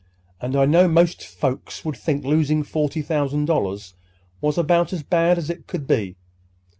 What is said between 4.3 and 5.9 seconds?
was about as bad as it could